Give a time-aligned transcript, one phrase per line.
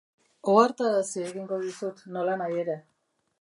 [0.53, 2.79] Ohartarazi egingo dizut, nolanahi ere.